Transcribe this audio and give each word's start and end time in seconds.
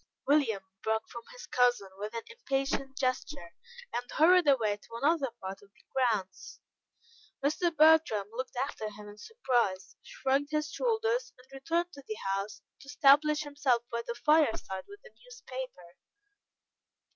William 0.25 0.63
broke 0.81 1.07
from 1.09 1.21
his 1.31 1.45
cousin 1.45 1.89
with 1.99 2.15
an 2.15 2.23
impatient 2.27 2.97
gesture, 2.97 3.53
and 3.93 4.09
hurried 4.09 4.47
away 4.47 4.75
to 4.77 4.95
another 4.95 5.29
part 5.39 5.61
of 5.61 5.69
the 5.75 5.85
grounds. 5.93 6.59
Mr. 7.45 7.69
Bertram 7.77 8.27
looked 8.31 8.55
after 8.55 8.89
him 8.89 9.07
in 9.07 9.19
surprise, 9.19 9.95
shrugged 10.01 10.49
his 10.49 10.71
shoulders, 10.71 11.33
and 11.37 11.45
returned 11.53 11.93
to 11.93 12.01
the 12.07 12.17
house, 12.33 12.63
to 12.79 12.87
establish 12.87 13.41
himself 13.43 13.83
by 13.91 14.01
the 14.07 14.15
fireside 14.15 14.85
with 14.87 15.01
a 15.05 15.13
newspaper. 15.23 15.95